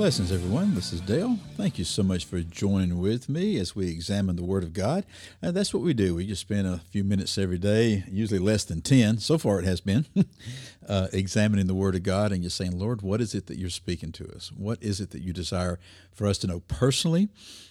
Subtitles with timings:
[0.00, 0.74] Blessings, everyone.
[0.74, 1.36] This is Dale.
[1.58, 5.04] Thank you so much for joining with me as we examine the Word of God.
[5.42, 6.14] And that's what we do.
[6.14, 9.18] We just spend a few minutes every day, usually less than 10.
[9.18, 10.06] So far, it has been,
[10.88, 13.68] uh, examining the Word of God and just saying, Lord, what is it that you're
[13.68, 14.50] speaking to us?
[14.50, 15.78] What is it that you desire
[16.14, 17.28] for us to know personally?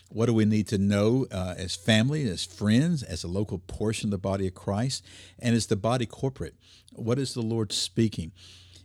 [0.09, 4.09] What do we need to know uh, as family, as friends, as a local portion
[4.09, 5.03] of the body of Christ,
[5.39, 6.53] and as the body corporate?
[6.93, 8.33] What is the Lord speaking?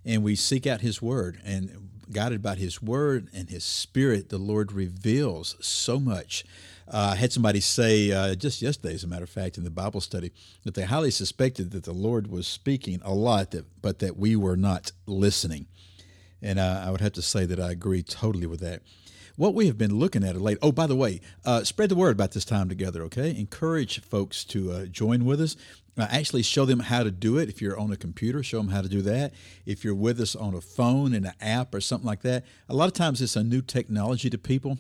[0.02, 4.38] And we seek out His Word and guided by His Word and His Spirit, the
[4.38, 6.45] Lord reveals so much.
[6.86, 9.70] Uh, I had somebody say uh, just yesterday, as a matter of fact, in the
[9.70, 10.32] Bible study,
[10.64, 14.36] that they highly suspected that the Lord was speaking a lot, that, but that we
[14.36, 15.66] were not listening.
[16.42, 18.82] And uh, I would have to say that I agree totally with that.
[19.37, 20.59] What we have been looking at late.
[20.63, 23.02] Oh, by the way, uh, spread the word about this time together.
[23.02, 25.57] Okay, encourage folks to uh, join with us.
[25.99, 27.49] Uh, actually, show them how to do it.
[27.49, 29.32] If you're on a computer, show them how to do that.
[29.66, 32.74] If you're with us on a phone in an app or something like that, a
[32.74, 34.79] lot of times it's a new technology to people.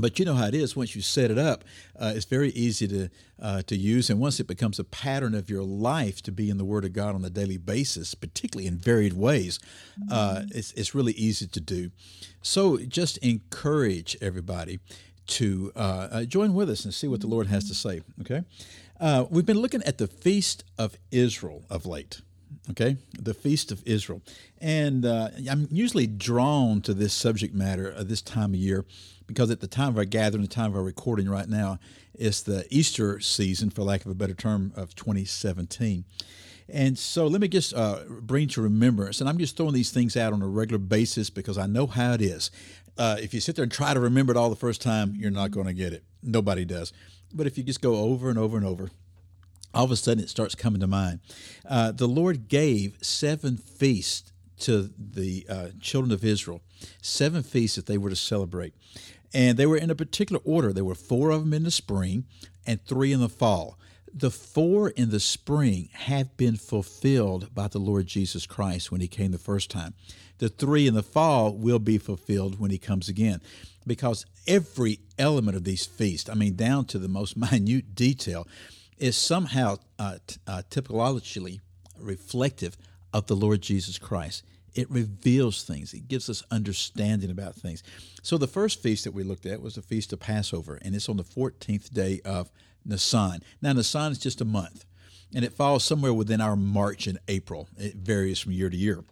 [0.00, 0.76] But you know how it is.
[0.76, 1.64] Once you set it up,
[1.98, 3.08] uh, it's very easy to
[3.40, 6.58] uh, to use, and once it becomes a pattern of your life to be in
[6.58, 9.58] the Word of God on a daily basis, particularly in varied ways,
[10.10, 11.90] uh, it's it's really easy to do.
[12.42, 14.80] So just encourage everybody
[15.26, 18.02] to uh, uh, join with us and see what the Lord has to say.
[18.20, 18.42] Okay,
[19.00, 22.20] uh, we've been looking at the Feast of Israel of late
[22.70, 24.22] okay the feast of israel.
[24.60, 28.84] And uh, i'm usually drawn to this subject matter at this time of year
[29.26, 31.78] because at the time of our gathering the time of our recording right now
[32.14, 36.04] it's the easter season for lack of a better term of 2017
[36.72, 40.16] and so let me just uh, bring to remembrance and i'm just throwing these things
[40.16, 42.50] out on a regular basis because i know how it is.
[42.98, 45.30] Uh, if you sit there and try to remember it all the first time you're
[45.30, 46.04] not going to get it.
[46.22, 46.92] Nobody does.
[47.32, 48.90] But if you just go over and over and over
[49.74, 51.20] all of a sudden it starts coming to mind.
[51.68, 56.60] Uh, the Lord gave seven feasts to the uh, children of Israel,
[57.02, 58.74] seven feasts that they were to celebrate.
[59.32, 60.72] And they were in a particular order.
[60.72, 62.24] There were four of them in the spring
[62.66, 63.78] and three in the fall.
[64.12, 69.06] The four in the spring have been fulfilled by the Lord Jesus Christ when he
[69.06, 69.94] came the first time.
[70.38, 73.40] The three in the fall will be fulfilled when he comes again
[73.86, 78.48] because every element of these feasts, I mean, down to the most minute detail,
[79.00, 81.60] is somehow uh, t- uh, typologically
[81.98, 82.76] reflective
[83.12, 84.44] of the Lord Jesus Christ.
[84.74, 85.92] It reveals things.
[85.92, 87.82] It gives us understanding about things.
[88.22, 91.08] So the first feast that we looked at was the feast of Passover, and it's
[91.08, 92.50] on the 14th day of
[92.84, 93.40] Nisan.
[93.60, 94.84] Now Nisan is just a month,
[95.34, 97.68] and it falls somewhere within our March and April.
[97.76, 99.02] It varies from year to year,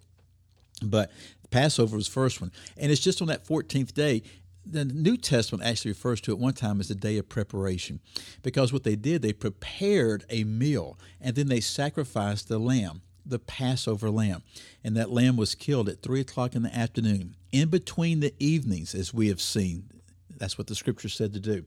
[0.82, 1.10] but
[1.50, 4.22] Passover was the first one, and it's just on that 14th day
[4.70, 8.00] the New Testament actually refers to it one time as the day of preparation
[8.42, 13.38] because what they did, they prepared a meal and then they sacrificed the lamb, the
[13.38, 14.42] Passover lamb.
[14.84, 18.94] And that lamb was killed at 3 o'clock in the afternoon, in between the evenings,
[18.94, 19.88] as we have seen.
[20.36, 21.64] That's what the scripture said to do.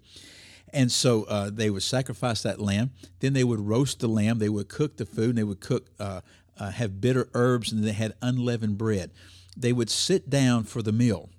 [0.73, 2.91] And so uh, they would sacrifice that lamb.
[3.19, 4.39] Then they would roast the lamb.
[4.39, 5.29] They would cook the food.
[5.29, 6.21] And they would cook, uh,
[6.57, 9.11] uh, have bitter herbs, and they had unleavened bread.
[9.57, 11.29] They would sit down for the meal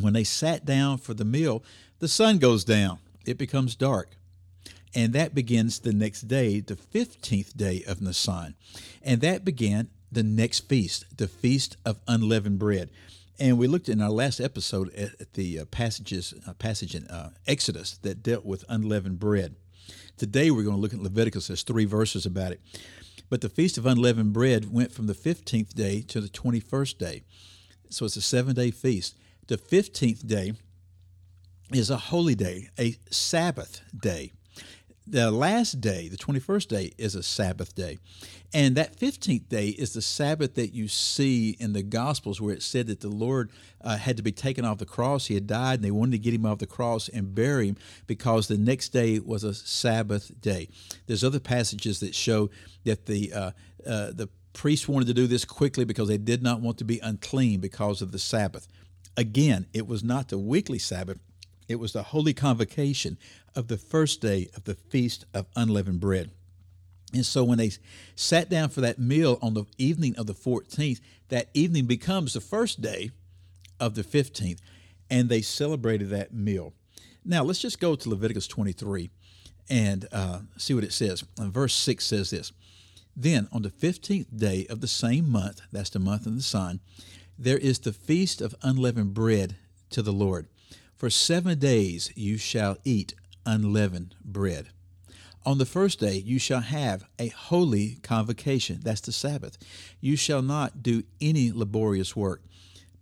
[0.00, 1.62] when they sat down for the meal,
[1.98, 4.16] the sun goes down, it becomes dark.
[4.94, 8.54] And that begins the next day, the 15th day of Nisan.
[9.02, 12.90] And that began the next feast, the Feast of Unleavened Bread.
[13.38, 17.30] And we looked in our last episode at the uh, passages, uh, passage in uh,
[17.46, 19.56] Exodus that dealt with unleavened bread.
[20.16, 21.48] Today we're going to look at Leviticus.
[21.48, 22.60] There's three verses about it.
[23.28, 27.22] But the Feast of Unleavened Bread went from the 15th day to the 21st day.
[27.90, 29.16] So it's a seven day feast.
[29.48, 30.54] The 15th day
[31.72, 34.32] is a holy day, a Sabbath day.
[35.06, 37.98] The last day, the 21st day, is a Sabbath day.
[38.52, 42.62] And that 15th day is the Sabbath that you see in the Gospels where it
[42.62, 45.26] said that the Lord uh, had to be taken off the cross.
[45.26, 47.76] He had died, and they wanted to get him off the cross and bury him
[48.08, 50.68] because the next day was a Sabbath day.
[51.06, 52.50] There's other passages that show
[52.82, 53.50] that the, uh,
[53.86, 56.98] uh, the priests wanted to do this quickly because they did not want to be
[56.98, 58.66] unclean because of the Sabbath.
[59.16, 61.18] Again, it was not the weekly Sabbath,
[61.68, 63.18] it was the holy convocation
[63.54, 66.30] of the first day of the Feast of Unleavened Bread.
[67.12, 67.72] And so when they
[68.14, 72.40] sat down for that meal on the evening of the 14th, that evening becomes the
[72.40, 73.10] first day
[73.80, 74.58] of the 15th,
[75.10, 76.72] and they celebrated that meal.
[77.24, 79.10] Now, let's just go to Leviticus 23
[79.68, 81.24] and uh, see what it says.
[81.38, 82.52] And verse 6 says this
[83.16, 86.80] Then on the 15th day of the same month, that's the month of Nisan,
[87.38, 89.56] there is the feast of unleavened bread
[89.90, 90.48] to the Lord.
[90.96, 94.68] For seven days you shall eat unleavened bread.
[95.44, 98.80] On the first day you shall have a holy convocation.
[98.82, 99.58] That's the Sabbath.
[100.00, 102.42] You shall not do any laborious work.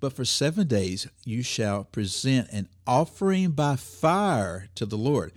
[0.00, 5.32] But for seven days you shall present an offering by fire to the Lord.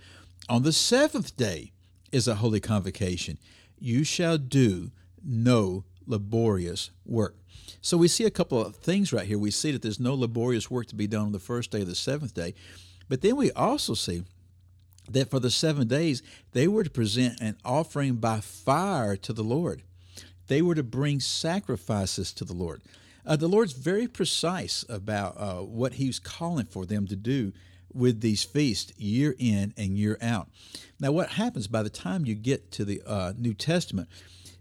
[0.48, 1.72] On the seventh day
[2.12, 3.38] is a holy convocation.
[3.78, 4.90] You shall do
[5.24, 7.36] no laborious work.
[7.80, 9.38] So we see a couple of things right here.
[9.38, 11.86] We see that there's no laborious work to be done on the first day of
[11.86, 12.54] the seventh day.
[13.08, 14.24] But then we also see
[15.10, 16.22] that for the seven days,
[16.52, 19.82] they were to present an offering by fire to the Lord.
[20.48, 22.82] They were to bring sacrifices to the Lord.
[23.24, 27.52] Uh, the Lord's very precise about uh, what He's calling for them to do
[27.92, 30.48] with these feasts year in and year out.
[31.00, 34.08] Now, what happens by the time you get to the uh, New Testament,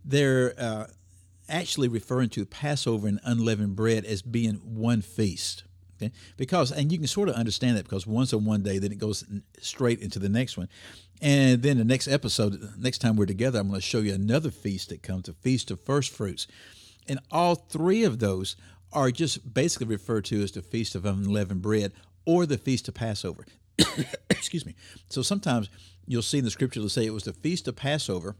[0.03, 0.87] they're uh,
[1.49, 5.63] actually referring to Passover and unleavened bread as being one feast.
[5.97, 6.11] Okay?
[6.35, 8.99] Because, and you can sort of understand that because once on one day, then it
[8.99, 9.23] goes
[9.59, 10.69] straight into the next one.
[11.21, 14.51] And then the next episode, next time we're together, I'm going to show you another
[14.51, 16.47] feast that comes, a feast of first fruits.
[17.07, 18.55] And all three of those
[18.93, 21.93] are just basically referred to as the Feast of Unleavened Bread
[22.25, 23.45] or the Feast of Passover.
[24.29, 24.75] Excuse me.
[25.09, 25.69] So sometimes
[26.05, 28.35] you'll see in the scripture they'll say it was the Feast of Passover,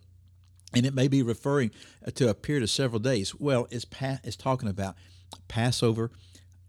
[0.74, 1.72] and it may be referring
[2.16, 3.34] to a period of several days.
[3.36, 4.96] Well, it's, pa- it's talking about
[5.48, 6.12] Passover,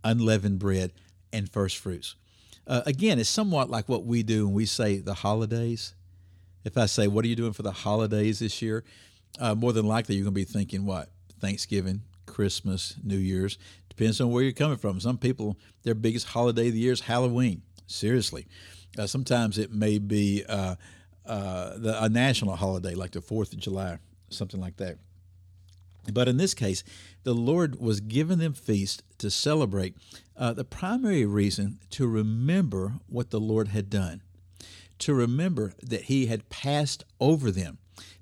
[0.05, 0.93] unleavened bread,
[1.33, 2.15] and first fruits.
[2.67, 5.95] Uh, again, it's somewhat like what we do when we say the holidays.
[6.65, 8.85] If I say, What are you doing for the holidays this year?
[9.39, 11.09] Uh, more than likely, you're going to be thinking, What?
[11.41, 13.59] Thanksgiving, Christmas, New Year's.
[13.89, 15.01] Depends on where you're coming from.
[15.01, 17.63] Some people, their biggest holiday of the year is Halloween.
[17.87, 18.47] Seriously.
[18.99, 20.45] Uh, sometimes it may be
[21.29, 23.99] uh, the, a national holiday like the 4th of July,
[24.31, 24.99] something like that.
[26.13, 26.85] But in this case,
[27.25, 29.95] the Lord was giving them feast to celebrate.
[30.37, 34.23] Uh, the primary reason to remember what the Lord had done,
[35.01, 37.79] to remember that He had passed over them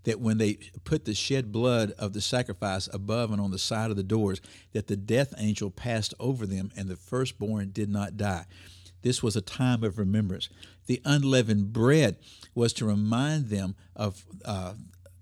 [0.07, 0.55] that when they
[0.85, 4.41] put the shed blood of the sacrifice above and on the side of the doors,
[4.73, 8.47] that the death angel passed over them and the firstborn did not die.
[9.07, 10.49] This was a time of remembrance.
[10.87, 12.17] The unleavened bread
[12.57, 14.75] was to remind them of uh,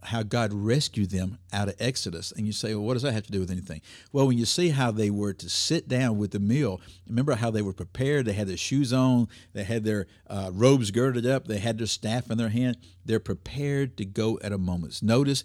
[0.05, 2.33] how God rescued them out of Exodus.
[2.33, 3.83] And you say, well, what does that have to do with anything?
[4.11, 7.51] Well, when you see how they were to sit down with the meal, remember how
[7.51, 8.25] they were prepared?
[8.25, 11.87] They had their shoes on, they had their uh, robes girded up, they had their
[11.87, 12.79] staff in their hand.
[13.05, 15.45] They're prepared to go at a moment's notice.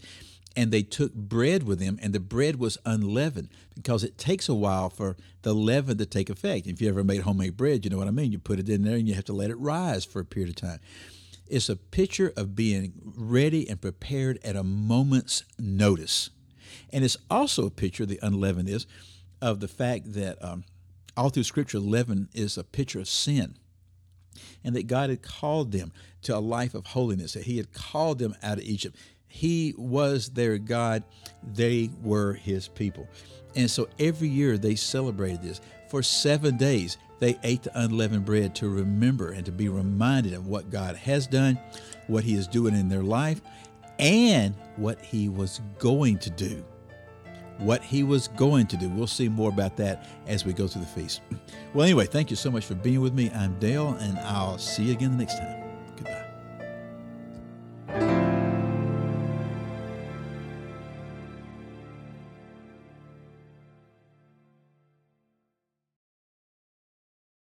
[0.59, 4.53] And they took bread with them, and the bread was unleavened because it takes a
[4.53, 6.67] while for the leaven to take effect.
[6.67, 8.33] If you ever made homemade bread, you know what I mean.
[8.33, 10.49] You put it in there and you have to let it rise for a period
[10.49, 10.79] of time.
[11.47, 16.29] It's a picture of being ready and prepared at a moment's notice.
[16.91, 18.85] And it's also a picture, the unleavened is,
[19.41, 20.65] of the fact that um,
[21.15, 23.55] all through Scripture, leaven is a picture of sin.
[24.61, 28.19] And that God had called them to a life of holiness, that He had called
[28.19, 28.97] them out of Egypt.
[29.29, 31.03] He was their God,
[31.53, 33.07] they were His people.
[33.55, 35.61] And so every year they celebrated this.
[35.87, 40.47] For seven days, they ate the unleavened bread to remember and to be reminded of
[40.47, 41.59] what God has done,
[42.07, 43.41] what He is doing in their life,
[43.97, 46.65] and what He was going to do.
[47.59, 48.89] What He was going to do.
[48.89, 51.21] We'll see more about that as we go through the feast.
[51.71, 53.29] Well, anyway, thank you so much for being with me.
[53.29, 55.68] I'm Dale, and I'll see you again next time.